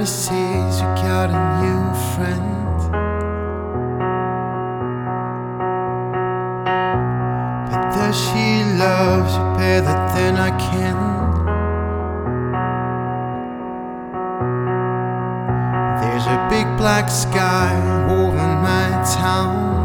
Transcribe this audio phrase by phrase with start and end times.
[0.00, 1.84] Everybody says you got a new
[2.14, 2.78] friend.
[7.68, 10.96] But does she love you better than I can?
[16.00, 17.76] There's a big black sky
[18.08, 19.79] over my town.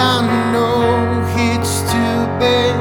[0.00, 0.22] I
[0.52, 2.74] know it's too bad.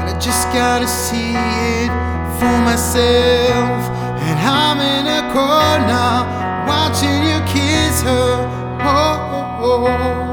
[0.00, 1.90] And I just gotta see it
[2.38, 3.80] for myself.
[4.20, 6.12] And I'm in a corner
[6.68, 8.34] watching you kiss her.
[8.82, 9.86] Oh, oh, oh.
[9.88, 10.27] oh.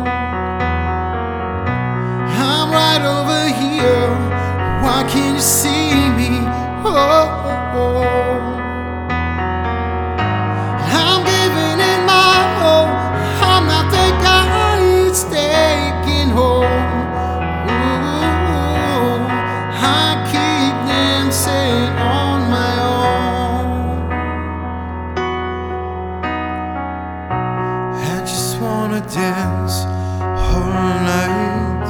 [28.95, 30.69] Wanna dance all
[31.11, 31.87] night.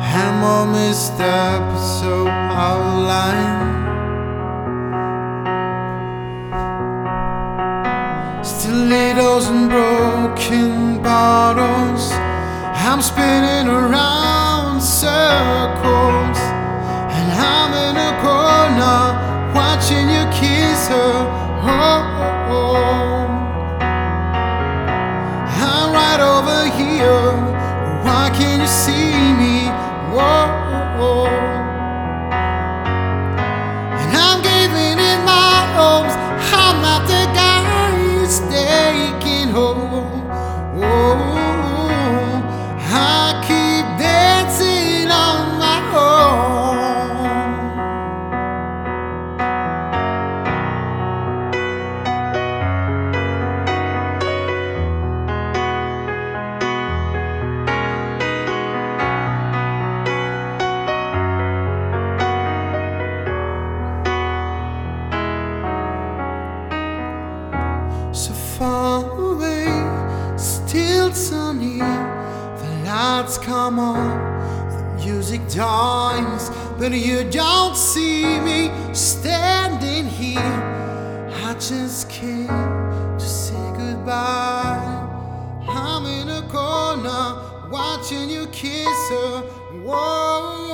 [0.00, 3.64] I'm all messed up, so out of line.
[8.44, 12.12] Stilettos and broken bottles.
[12.12, 14.37] I'm spinning around
[28.38, 29.66] Can't you see me?
[30.14, 30.46] Whoa,
[30.98, 31.26] whoa.
[33.98, 36.04] And I'm giving it my all.
[36.04, 37.62] I'm not the guy
[37.96, 40.30] who's taking home.
[40.80, 41.37] Oh,
[68.58, 69.66] far away,
[70.36, 71.94] still so near.
[72.58, 74.08] The lights come on,
[74.70, 80.56] the music dies, but you don't see me standing here.
[81.46, 85.06] I just came to say goodbye.
[85.68, 89.40] I'm in a corner watching you kiss her.
[89.84, 90.67] Whoa.